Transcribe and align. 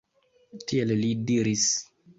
Tiel 0.71 0.95
li 1.03 1.13
diris. 1.29 1.73